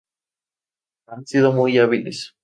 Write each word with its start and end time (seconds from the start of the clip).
Han 1.05 1.27
sido 1.27 1.53
muy 1.53 1.77
hábiles". 1.77 2.33